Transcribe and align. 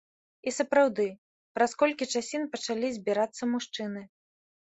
І 0.51 0.51
сапраўды, 0.59 1.03
праз 1.57 1.75
колькі 1.83 2.09
часін 2.15 2.47
пачалі 2.55 2.87
збірацца 2.97 3.43
мужчыны. 3.53 4.01